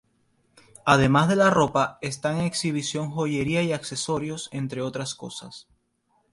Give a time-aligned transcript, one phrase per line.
[0.83, 5.67] Además de la ropa están en exhibición joyería y accesorios entre otras cosas.